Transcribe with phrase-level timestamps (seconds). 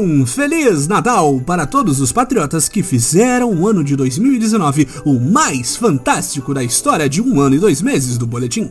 [0.00, 5.74] Um Feliz Natal para todos os patriotas que fizeram o ano de 2019 o mais
[5.74, 8.70] fantástico da história de um ano e dois meses do Boletim.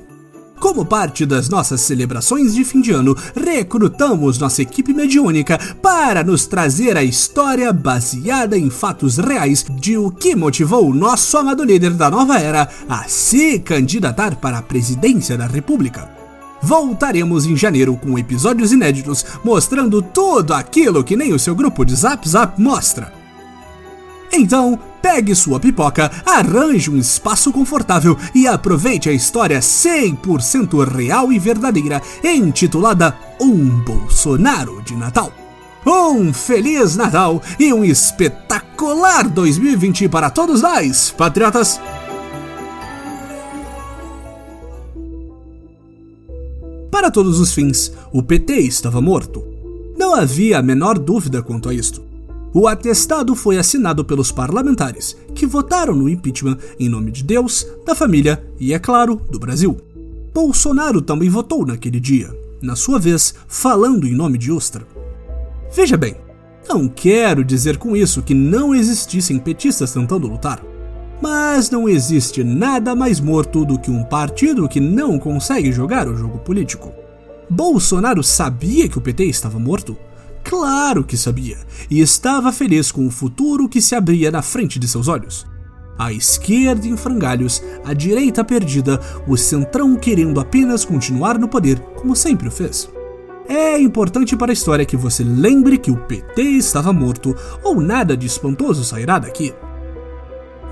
[0.57, 6.45] Como parte das nossas celebrações de fim de ano, recrutamos nossa equipe mediúnica para nos
[6.45, 11.91] trazer a história baseada em fatos reais de o que motivou o nosso amado líder
[11.91, 16.26] da nova era a se candidatar para a presidência da República.
[16.67, 21.95] Voltaremos em janeiro com episódios inéditos mostrando tudo aquilo que nem o seu grupo de
[21.95, 23.13] Zap Zap mostra.
[24.33, 31.39] Então, pegue sua pipoca, arranje um espaço confortável e aproveite a história 100% real e
[31.39, 35.31] verdadeira, intitulada Um Bolsonaro de Natal.
[35.85, 41.79] Um Feliz Natal e um espetacular 2020 para todos nós, patriotas!
[46.97, 49.43] Para todos os fins, o PT estava morto.
[49.95, 52.01] Não havia a menor dúvida quanto a isto.
[52.51, 57.93] O atestado foi assinado pelos parlamentares, que votaram no impeachment em nome de Deus, da
[57.93, 59.77] família e, é claro, do Brasil.
[60.33, 64.87] Bolsonaro também votou naquele dia, na sua vez, falando em nome de Ustra.
[65.75, 66.15] Veja bem,
[66.67, 70.63] não quero dizer com isso que não existissem petistas tentando lutar.
[71.21, 76.15] Mas não existe nada mais morto do que um partido que não consegue jogar o
[76.15, 76.91] jogo político.
[77.49, 79.97] Bolsonaro sabia que o PT estava morto?
[80.43, 81.57] Claro que sabia,
[81.89, 85.45] e estava feliz com o futuro que se abria na frente de seus olhos.
[85.97, 92.15] A esquerda em frangalhos, a direita perdida, o centrão querendo apenas continuar no poder, como
[92.15, 92.87] sempre o fez.
[93.49, 98.15] É importante para a história que você lembre que o PT estava morto, ou nada
[98.15, 99.53] de espantoso sairá daqui.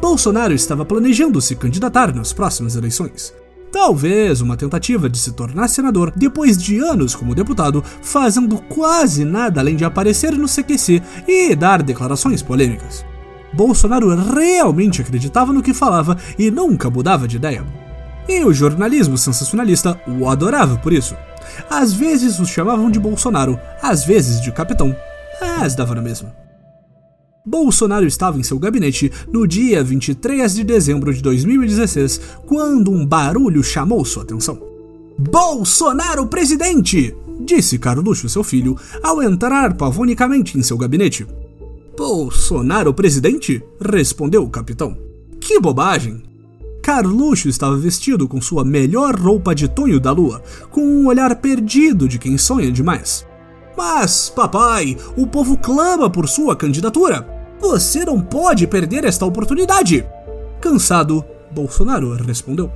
[0.05, 3.33] Bolsonaro estava planejando se candidatar nas próximas eleições.
[3.71, 9.59] Talvez uma tentativa de se tornar senador depois de anos como deputado, fazendo quase nada
[9.59, 13.03] além de aparecer no CQC e dar declarações polêmicas.
[13.51, 17.65] Bolsonaro realmente acreditava no que falava e nunca mudava de ideia.
[18.29, 21.15] E o jornalismo sensacionalista o adorava por isso.
[21.67, 24.95] Às vezes os chamavam de Bolsonaro, às vezes de capitão,
[25.41, 26.44] mas dava na mesma.
[27.45, 33.63] Bolsonaro estava em seu gabinete no dia 23 de dezembro de 2016, quando um barulho
[33.63, 34.59] chamou sua atenção.
[35.17, 37.16] Bolsonaro presidente!
[37.39, 41.28] disse Carluxo, seu filho, ao entrar pavonicamente em seu gabinete.
[41.95, 43.63] Bolsonaro presidente?
[43.79, 44.97] respondeu o capitão.
[45.39, 46.23] Que bobagem!
[46.81, 50.41] Carluxo estava vestido com sua melhor roupa de tonho da lua,
[50.72, 53.25] com um olhar perdido de quem sonha demais.
[53.77, 57.34] Mas, papai, o povo clama por sua candidatura.
[57.67, 60.05] Você não pode perder esta oportunidade.
[60.61, 62.71] Cansado, Bolsonaro respondeu.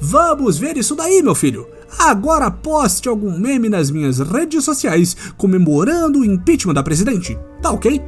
[0.00, 1.66] Vamos ver isso daí, meu filho.
[1.98, 7.36] Agora poste algum meme nas minhas redes sociais comemorando o impeachment da presidente.
[7.60, 8.00] Tá ok?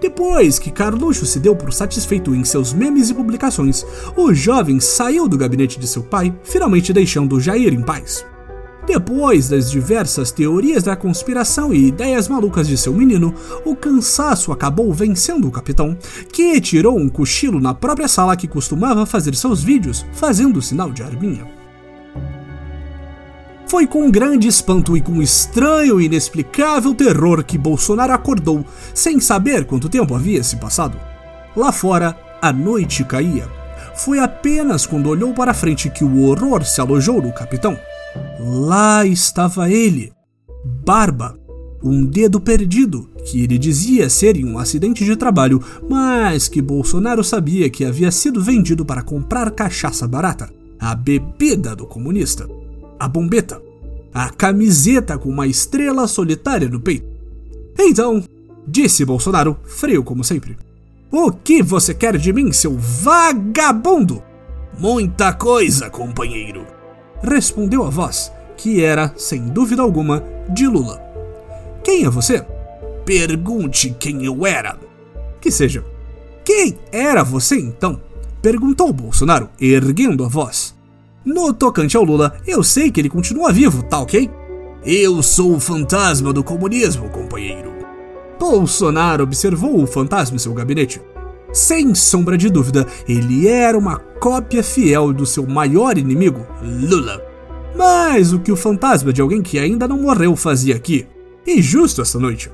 [0.00, 3.84] Depois que Carluxo se deu por satisfeito em seus memes e publicações,
[4.16, 8.24] o jovem saiu do gabinete de seu pai, finalmente deixando Jair em paz.
[8.92, 13.32] Depois das diversas teorias da conspiração e ideias malucas de seu menino,
[13.64, 15.96] o cansaço acabou vencendo o capitão,
[16.32, 21.04] que tirou um cochilo na própria sala que costumava fazer seus vídeos, fazendo sinal de
[21.04, 21.46] arminha.
[23.68, 29.66] Foi com grande espanto e com estranho e inexplicável terror que Bolsonaro acordou, sem saber
[29.66, 30.98] quanto tempo havia se passado.
[31.54, 33.48] Lá fora, a noite caía.
[33.94, 37.78] Foi apenas quando olhou para frente que o horror se alojou no capitão.
[38.38, 40.12] Lá estava ele,
[40.64, 41.38] Barba,
[41.82, 47.24] um dedo perdido, que ele dizia ser em um acidente de trabalho, mas que Bolsonaro
[47.24, 52.48] sabia que havia sido vendido para comprar cachaça barata, a bebida do comunista,
[52.98, 53.60] a bombeta,
[54.12, 57.08] a camiseta com uma estrela solitária no peito.
[57.78, 58.22] Então,
[58.66, 60.56] disse Bolsonaro, frio como sempre.
[61.10, 64.22] O que você quer de mim, seu vagabundo?
[64.78, 66.79] Muita coisa, companheiro
[67.22, 71.00] respondeu a voz, que era, sem dúvida alguma, de Lula.
[71.82, 72.44] Quem é você?
[73.04, 74.78] Pergunte quem eu era.
[75.40, 75.84] Que seja.
[76.44, 78.00] Quem era você então?
[78.42, 80.74] Perguntou Bolsonaro, erguendo a voz.
[81.24, 84.30] No tocante ao Lula, eu sei que ele continua vivo, tá ok?
[84.84, 87.70] Eu sou o fantasma do comunismo, companheiro.
[88.38, 91.00] Bolsonaro observou o fantasma em seu gabinete.
[91.52, 97.20] Sem sombra de dúvida, ele era uma cópia fiel do seu maior inimigo, Lula.
[97.76, 101.06] Mas o que o fantasma de alguém que ainda não morreu fazia aqui?
[101.46, 102.50] E justo essa noite.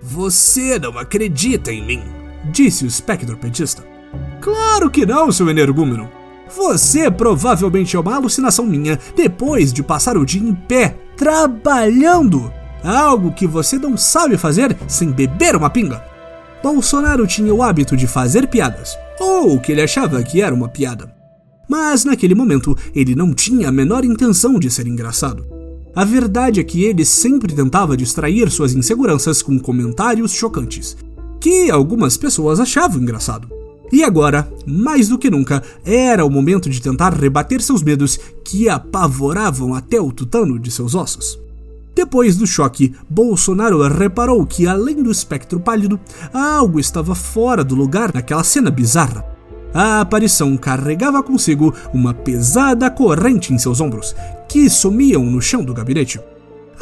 [0.00, 2.02] Você não acredita em mim,
[2.50, 3.84] disse o espectro petista.
[4.40, 6.08] Claro que não, seu energúmeno.
[6.56, 12.50] Você provavelmente é uma alucinação minha depois de passar o dia em pé, trabalhando.
[12.82, 16.02] Algo que você não sabe fazer sem beber uma pinga.
[16.62, 20.68] Bolsonaro tinha o hábito de fazer piadas, ou o que ele achava que era uma
[20.68, 21.12] piada.
[21.68, 25.46] Mas naquele momento ele não tinha a menor intenção de ser engraçado.
[25.94, 30.96] A verdade é que ele sempre tentava distrair suas inseguranças com comentários chocantes,
[31.40, 33.48] que algumas pessoas achavam engraçado.
[33.90, 38.68] E agora, mais do que nunca, era o momento de tentar rebater seus medos que
[38.68, 41.38] apavoravam até o tutano de seus ossos.
[41.98, 45.98] Depois do choque, Bolsonaro reparou que, além do espectro pálido,
[46.32, 49.24] algo estava fora do lugar naquela cena bizarra.
[49.74, 54.14] A aparição carregava consigo uma pesada corrente em seus ombros,
[54.48, 56.20] que sumiam no chão do gabinete.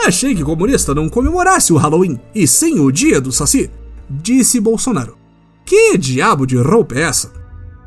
[0.07, 3.71] Achei que comunista não comemorasse o Halloween, e sim o dia do Saci,
[4.11, 5.17] disse Bolsonaro.
[5.65, 7.33] Que diabo de roupa é essa?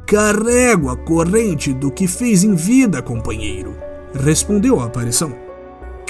[0.07, 3.75] Carrego a corrente do que fez em vida, companheiro,
[4.15, 5.48] respondeu a aparição.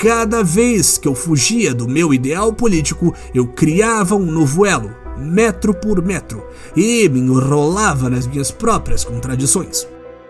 [0.01, 5.73] Cada vez que eu fugia do meu ideal político, eu criava um novo elo, metro
[5.73, 6.41] por metro,
[6.73, 9.85] e me enrolava nas minhas próprias contradições.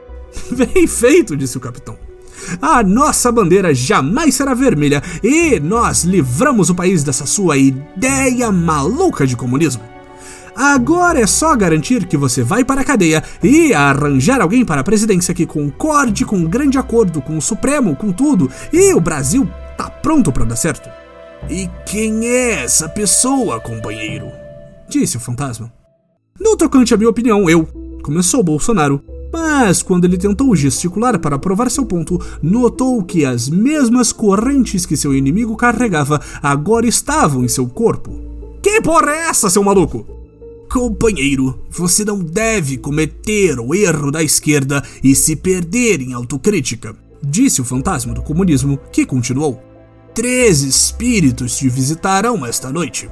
[0.49, 1.95] Bem feito, disse o capitão.
[2.59, 9.27] A nossa bandeira jamais será vermelha e nós livramos o país dessa sua ideia maluca
[9.27, 9.83] de comunismo.
[10.59, 14.83] Agora é só garantir que você vai para a cadeia e arranjar alguém para a
[14.83, 19.49] presidência que concorde com um grande acordo com o Supremo, com tudo, e o Brasil
[19.77, 20.89] tá pronto para dar certo.
[21.49, 24.27] E quem é essa pessoa, companheiro?
[24.89, 25.71] Disse o fantasma.
[26.37, 27.65] No tocante à minha opinião, eu.
[28.03, 29.01] Começou Bolsonaro.
[29.31, 34.97] Mas quando ele tentou gesticular para provar seu ponto, notou que as mesmas correntes que
[34.97, 38.11] seu inimigo carregava agora estavam em seu corpo.
[38.61, 40.18] Que porra é essa, seu maluco?
[40.69, 47.59] Companheiro, você não deve cometer o erro da esquerda e se perder em autocrítica, disse
[47.59, 49.59] o fantasma do comunismo, que continuou.
[50.13, 53.09] Três espíritos te visitarão esta noite.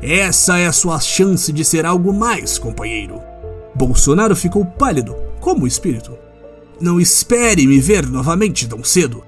[0.00, 3.20] Essa é a sua chance de ser algo mais, companheiro.
[3.74, 6.16] Bolsonaro ficou pálido, como o espírito.
[6.80, 9.22] Não espere me ver novamente tão cedo.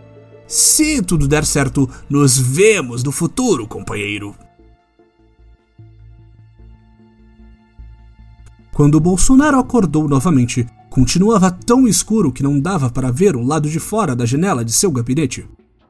[0.46, 4.34] Se tudo der certo, nos vemos no futuro, companheiro.
[8.76, 13.80] Quando Bolsonaro acordou novamente, continuava tão escuro que não dava para ver o lado de
[13.80, 15.48] fora da janela de seu gabinete.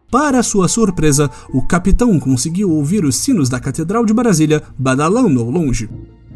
[0.08, 5.50] Para sua surpresa, o capitão conseguiu ouvir os sinos da Catedral de Brasília badalando ao
[5.50, 5.90] longe.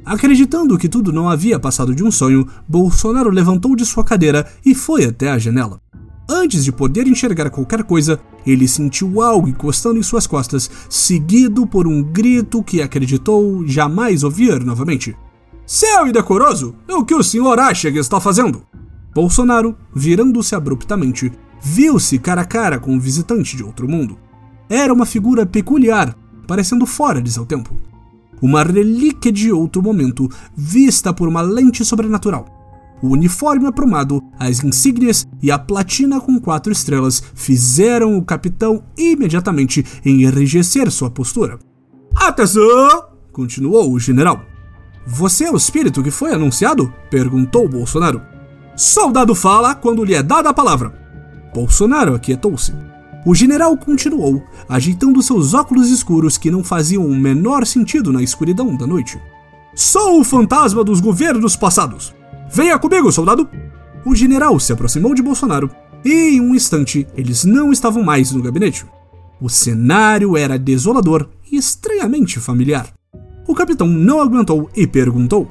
[0.04, 4.74] Acreditando que tudo não havia passado de um sonho, Bolsonaro levantou de sua cadeira e
[4.74, 5.80] foi até a janela.
[6.28, 11.86] Antes de poder enxergar qualquer coisa, ele sentiu algo encostando em suas costas, seguido por
[11.86, 15.14] um grito que acreditou jamais ouvir novamente.
[15.72, 16.74] Céu indecoroso!
[16.88, 18.66] É o que o senhor acha que está fazendo?
[19.14, 21.30] Bolsonaro, virando-se abruptamente,
[21.62, 24.18] viu-se cara a cara com um visitante de outro mundo.
[24.68, 26.12] Era uma figura peculiar,
[26.44, 27.80] parecendo fora de seu tempo.
[28.42, 32.46] Uma relíquia de outro momento, vista por uma lente sobrenatural.
[33.00, 39.86] O uniforme aprumado, as insígnias e a platina com quatro estrelas fizeram o capitão imediatamente
[40.04, 41.60] enrijecer sua postura.
[42.16, 43.04] Atenção!
[43.32, 44.50] continuou o general.
[45.06, 46.92] Você é o espírito que foi anunciado?
[47.10, 48.22] perguntou Bolsonaro.
[48.76, 50.92] Soldado fala quando lhe é dada a palavra.
[51.54, 52.72] Bolsonaro aquietou-se.
[53.26, 58.74] O general continuou, agitando seus óculos escuros que não faziam o menor sentido na escuridão
[58.74, 59.20] da noite.
[59.74, 62.14] Sou o fantasma dos governos passados.
[62.50, 63.48] Venha comigo, soldado!
[64.04, 65.70] O general se aproximou de Bolsonaro
[66.04, 68.86] e, em um instante, eles não estavam mais no gabinete.
[69.40, 72.88] O cenário era desolador e estranhamente familiar.
[73.50, 75.50] O capitão não aguentou e perguntou: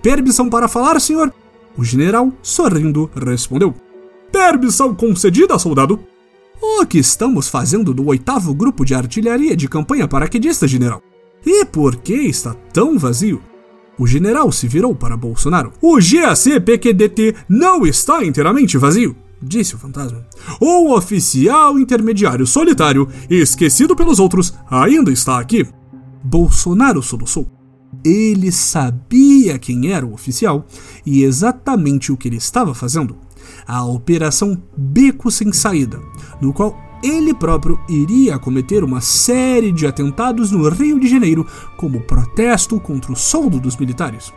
[0.00, 1.34] Permissão para falar, senhor?
[1.76, 3.74] O general, sorrindo, respondeu:
[4.30, 5.98] Permissão concedida, soldado.
[6.62, 11.02] O que estamos fazendo do oitavo grupo de artilharia de campanha paraquedista, general?
[11.44, 13.42] E por que está tão vazio?
[13.98, 15.72] O general se virou para Bolsonaro.
[15.82, 20.24] O GAC-PQDT não está inteiramente vazio, disse o fantasma.
[20.60, 25.66] O oficial intermediário solitário, esquecido pelos outros, ainda está aqui.
[26.22, 27.46] Bolsonaro soluçou.
[28.04, 30.66] Ele sabia quem era o oficial
[31.04, 33.16] e exatamente o que ele estava fazendo.
[33.66, 36.00] A Operação Beco Sem Saída,
[36.40, 41.46] no qual ele próprio iria cometer uma série de atentados no Rio de Janeiro
[41.76, 44.32] como protesto contra o soldo dos militares.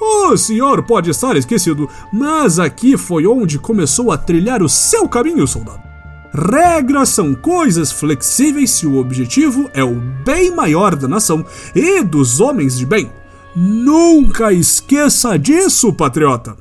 [0.00, 5.46] O senhor pode estar esquecido, mas aqui foi onde começou a trilhar o seu caminho,
[5.46, 5.91] soldado.
[6.32, 12.40] Regras são coisas flexíveis se o objetivo é o bem maior da nação e dos
[12.40, 13.10] homens de bem.
[13.54, 16.56] Nunca esqueça disso, patriota!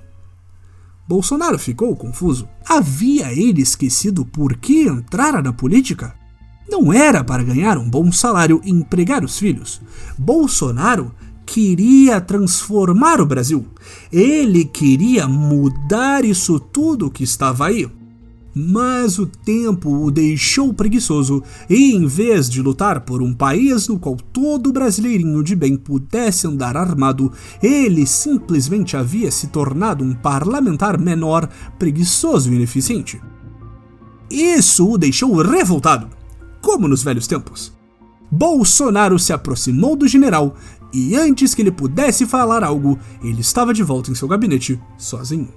[1.08, 2.48] Bolsonaro ficou confuso.
[2.68, 6.22] Havia ele esquecido por que entrara na política?
[6.72, 9.82] não era para ganhar um bom salário e empregar os filhos.
[10.18, 11.12] Bolsonaro
[11.46, 13.66] queria transformar o Brasil.
[14.12, 17.90] Ele queria mudar isso tudo que estava aí.
[18.54, 23.98] Mas o tempo o deixou preguiçoso e, em vez de lutar por um país no
[23.98, 27.32] qual todo brasileirinho de bem pudesse andar armado,
[27.64, 33.22] ele simplesmente havia se tornado um parlamentar menor, preguiçoso e ineficiente.
[34.30, 36.10] Isso o deixou revoltado,
[36.62, 37.74] como nos velhos tempos.
[38.30, 40.56] Bolsonaro se aproximou do general
[40.94, 45.50] e, antes que ele pudesse falar algo, ele estava de volta em seu gabinete, sozinho.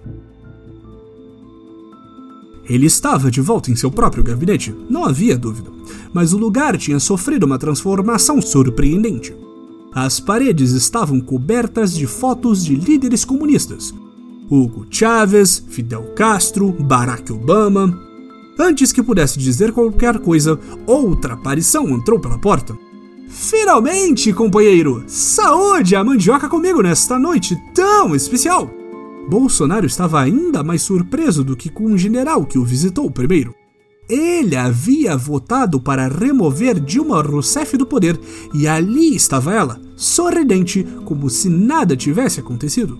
[2.66, 5.71] Ele estava de volta em seu próprio gabinete, não havia dúvida,
[6.12, 9.35] mas o lugar tinha sofrido uma transformação surpreendente.
[9.94, 13.94] As paredes estavam cobertas de fotos de líderes comunistas:
[14.50, 18.00] Hugo Chávez, Fidel Castro, Barack Obama.
[18.59, 22.76] Antes que pudesse dizer qualquer coisa, outra aparição entrou pela porta.
[23.28, 25.02] Finalmente, companheiro!
[25.06, 28.71] Saúde a mandioca comigo nesta noite tão especial!
[29.28, 33.54] Bolsonaro estava ainda mais surpreso do que com o general que o visitou primeiro.
[34.09, 38.21] Ele havia votado para remover Dilma Rousseff do poder
[38.52, 42.99] e ali estava ela, sorridente, como se nada tivesse acontecido.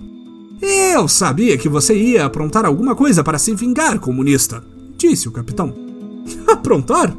[0.63, 4.65] Eu sabia que você ia aprontar alguma coisa para se vingar, comunista,
[4.97, 5.75] disse o capitão.
[6.49, 7.15] Aprontar?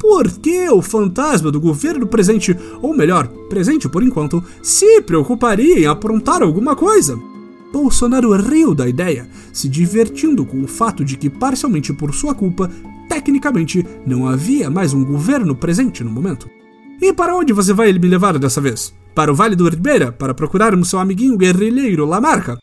[0.00, 5.86] Por que o fantasma do governo presente, ou melhor, presente por enquanto, se preocuparia em
[5.86, 7.18] aprontar alguma coisa?
[7.72, 12.70] Bolsonaro riu da ideia, se divertindo com o fato de que, parcialmente por sua culpa,
[13.08, 16.48] tecnicamente não havia mais um governo presente no momento.
[17.00, 18.92] E para onde você vai me levar dessa vez?
[19.14, 22.58] Para o Vale do Ribeira, para procurarmos seu amiguinho guerrilheiro Lamarca?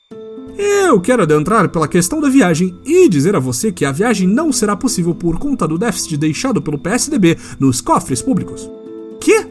[0.57, 4.53] Eu quero adentrar pela questão da viagem e dizer a você que a viagem não
[4.53, 8.69] será possível por conta do déficit deixado pelo PSDB nos cofres públicos.
[9.19, 9.47] Que?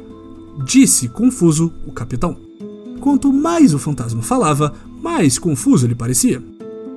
[0.64, 2.36] Disse confuso o capitão.
[3.00, 6.42] Quanto mais o fantasma falava, mais confuso ele parecia.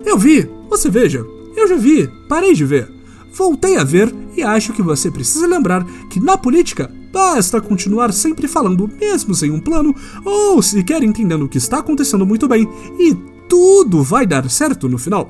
[0.05, 1.25] Eu vi, você veja,
[1.55, 2.91] eu já vi, parei de ver.
[3.33, 8.47] Voltei a ver e acho que você precisa lembrar que na política basta continuar sempre
[8.47, 12.67] falando, mesmo sem um plano, ou sequer entendendo o que está acontecendo muito bem,
[12.99, 13.15] e
[13.49, 15.29] tudo vai dar certo no final.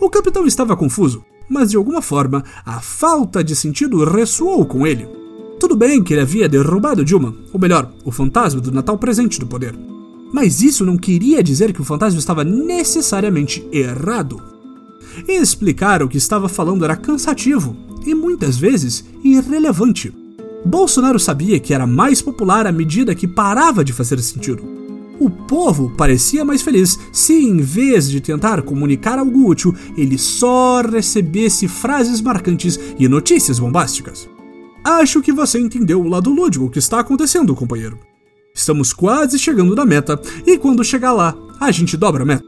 [0.00, 5.08] O capitão estava confuso, mas de alguma forma a falta de sentido ressoou com ele.
[5.58, 9.46] Tudo bem que ele havia derrubado Dilma, ou melhor, o fantasma do Natal presente do
[9.46, 9.74] poder.
[10.34, 14.42] Mas isso não queria dizer que o fantasma estava necessariamente errado.
[15.28, 20.12] Explicar o que estava falando era cansativo e muitas vezes irrelevante.
[20.66, 24.64] Bolsonaro sabia que era mais popular à medida que parava de fazer sentido.
[25.20, 30.80] O povo parecia mais feliz se, em vez de tentar comunicar algo útil, ele só
[30.82, 34.28] recebesse frases marcantes e notícias bombásticas.
[34.82, 38.13] Acho que você entendeu o lado lúdico que está acontecendo, companheiro.
[38.56, 42.44] Estamos quase chegando na meta, e quando chegar lá, a gente dobra a meta.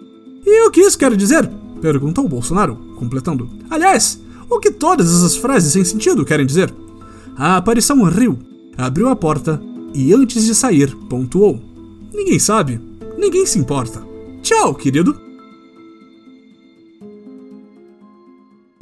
[0.46, 1.50] E o que isso quer dizer?
[1.82, 3.50] Perguntou Bolsonaro, completando.
[3.68, 6.72] Aliás, o que todas essas frases sem sentido querem dizer?
[7.36, 8.38] A aparição riu,
[8.78, 9.60] abriu a porta
[9.92, 11.60] e, antes de sair, pontuou:
[12.14, 12.80] Ninguém sabe,
[13.18, 14.00] ninguém se importa.
[14.42, 15.25] Tchau, querido.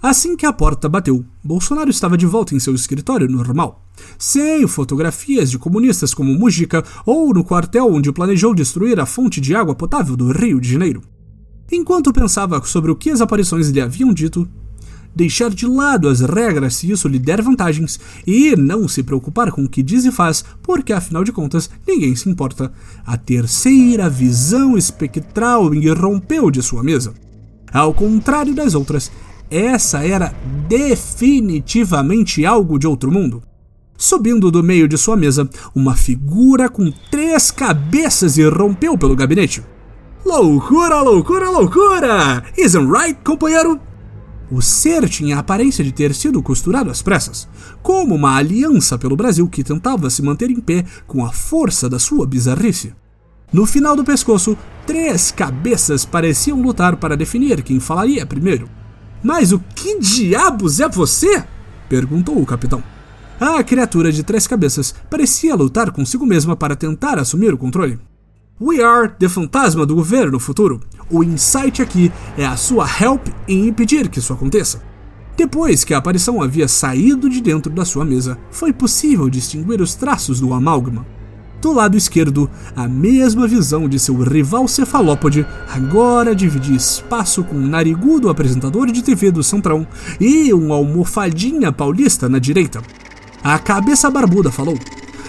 [0.04, 5.50] Assim que a porta bateu, Bolsonaro estava de volta em seu escritório normal, sem fotografias
[5.50, 10.14] de comunistas como Mujica ou no quartel onde planejou destruir a fonte de água potável
[10.14, 11.00] do Rio de Janeiro.
[11.73, 14.46] Enquanto pensava sobre o que as aparições lhe haviam dito,
[15.16, 19.64] deixar de lado as regras se isso lhe der vantagens e não se preocupar com
[19.64, 22.70] o que diz e faz, porque afinal de contas ninguém se importa,
[23.06, 27.14] a terceira visão espectral irrompeu de sua mesa.
[27.73, 29.11] Ao contrário das outras,
[29.51, 30.35] essa era
[30.69, 33.43] definitivamente algo de outro mundo.
[33.97, 39.63] Subindo do meio de sua mesa, uma figura com três cabeças irrompeu pelo gabinete.
[40.25, 42.43] Loucura, loucura, loucura!
[42.57, 43.81] Isn't right, companheiro?
[44.51, 47.49] O ser tinha a aparência de ter sido costurado às pressas,
[47.83, 51.99] como uma aliança pelo Brasil que tentava se manter em pé com a força da
[51.99, 52.93] sua bizarrice.
[53.53, 58.69] No final do pescoço, três cabeças pareciam lutar para definir quem falaria primeiro.
[59.25, 61.43] Mas o que diabos é você?
[61.88, 62.85] perguntou o capitão.
[63.40, 67.99] A criatura de três cabeças parecia lutar consigo mesma para tentar assumir o controle.
[68.61, 70.81] We are the fantasma do governo futuro.
[71.11, 74.83] O insight aqui é a sua help em impedir que isso aconteça.
[75.37, 79.95] Depois que a aparição havia saído de dentro da sua mesa, foi possível distinguir os
[79.95, 81.04] traços do amálgama.
[81.64, 87.66] Do lado esquerdo, a mesma visão de seu rival cefalópode agora dividia espaço com um
[87.66, 89.87] narigudo apresentador de TV do Centrão
[90.21, 92.83] e um almofadinha paulista na direita.
[93.42, 94.78] A cabeça barbuda falou: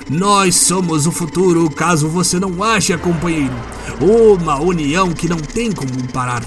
[0.10, 3.56] Nós somos o futuro, caso você não ache, companheiro.
[4.02, 6.44] Uma união que não tem como parar.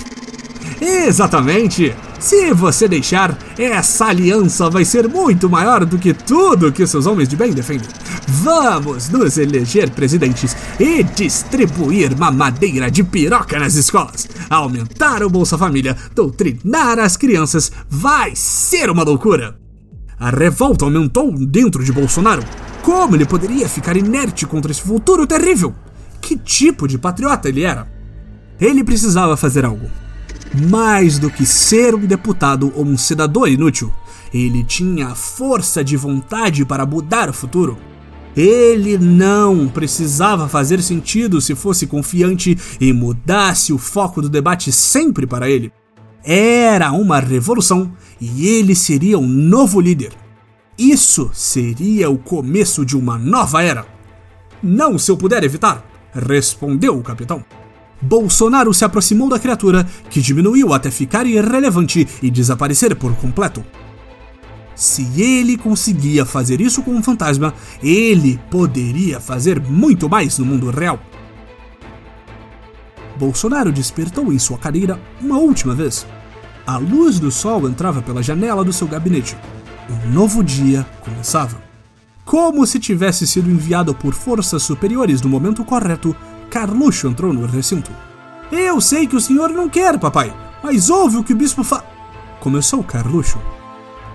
[0.83, 1.95] Exatamente!
[2.19, 7.29] Se você deixar, essa aliança vai ser muito maior do que tudo que seus homens
[7.29, 7.89] de bem defendem.
[8.27, 14.29] Vamos nos eleger presidentes e distribuir mamadeira de piroca nas escolas.
[14.51, 19.57] Aumentar o Bolsa Família, doutrinar as crianças, vai ser uma loucura.
[20.19, 22.43] A revolta aumentou dentro de Bolsonaro.
[22.83, 25.73] Como ele poderia ficar inerte contra esse futuro terrível?
[26.21, 27.87] Que tipo de patriota ele era?
[28.61, 29.89] Ele precisava fazer algo
[30.55, 33.93] mais do que ser um deputado ou um senador inútil.
[34.33, 37.78] Ele tinha força de vontade para mudar o futuro.
[38.37, 45.26] Ele não precisava fazer sentido se fosse confiante e mudasse o foco do debate sempre
[45.26, 45.73] para ele.
[46.23, 50.12] Era uma revolução e ele seria um novo líder.
[50.76, 53.87] Isso seria o começo de uma nova era.
[54.62, 57.45] Não se eu puder evitar, respondeu o capitão.
[58.00, 63.64] Bolsonaro se aproximou da criatura, que diminuiu até ficar irrelevante e desaparecer por completo.
[64.75, 67.52] Se ele conseguia fazer isso com um fantasma,
[67.83, 71.00] ele poderia fazer muito mais no mundo real.
[73.19, 76.07] Bolsonaro despertou em sua cadeira uma última vez.
[76.64, 79.37] A luz do sol entrava pela janela do seu gabinete.
[79.90, 81.61] Um novo dia começava.
[82.25, 86.14] Como se tivesse sido enviado por forças superiores no momento correto,
[86.50, 87.90] Carluxo entrou no recinto.
[88.50, 91.85] Eu sei que o senhor não quer, papai, mas ouve o que o bispo fa.
[92.40, 93.38] Começou Carluxo.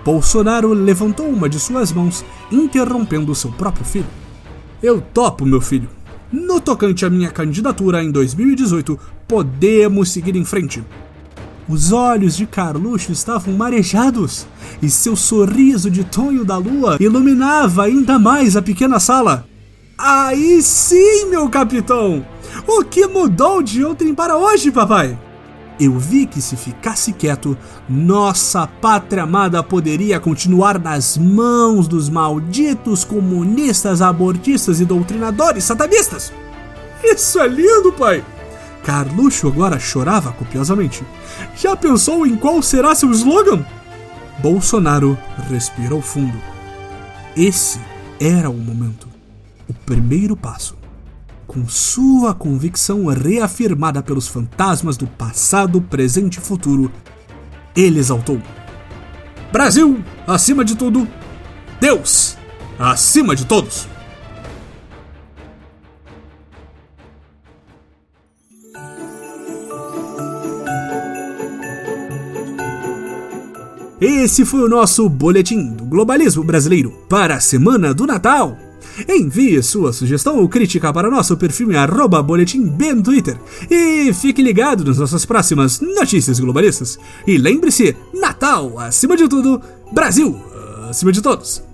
[0.04, 4.06] Bolsonaro levantou uma de suas mãos, interrompendo seu próprio filho.
[4.82, 5.88] Eu topo, meu filho.
[6.30, 10.84] No tocante à minha candidatura em 2018, podemos seguir em frente.
[11.66, 14.46] Os olhos de Carluxo estavam marejados
[14.82, 19.46] e seu sorriso de Tonho da Lua iluminava ainda mais a pequena sala.
[19.96, 22.26] Aí sim, meu capitão!
[22.66, 25.16] O que mudou de ontem para hoje, papai?
[25.78, 27.56] Eu vi que se ficasse quieto,
[27.88, 36.32] nossa pátria amada poderia continuar nas mãos dos malditos comunistas, abortistas e doutrinadores satanistas.
[37.02, 38.24] Isso é lindo, pai!
[38.84, 41.04] Carluxo agora chorava copiosamente.
[41.56, 43.64] Já pensou em qual será seu slogan?
[44.40, 45.16] Bolsonaro
[45.48, 46.38] respirou fundo.
[47.36, 47.80] Esse
[48.20, 49.13] era o momento
[49.68, 50.76] o primeiro passo.
[51.46, 56.90] Com sua convicção reafirmada pelos fantasmas do passado, presente e futuro,
[57.76, 58.40] ele exaltou:
[59.52, 61.06] Brasil, acima de tudo,
[61.80, 62.36] Deus,
[62.78, 63.86] acima de todos.
[74.00, 78.63] Esse foi o nosso boletim do globalismo brasileiro para a semana do Natal.
[79.08, 83.38] Envie sua sugestão ou crítica para nosso perfil em arroba boletim no Twitter.
[83.70, 86.98] E fique ligado nas nossas próximas notícias globalistas.
[87.26, 89.60] E lembre-se, Natal acima de tudo,
[89.92, 90.36] Brasil
[90.88, 91.73] acima de todos.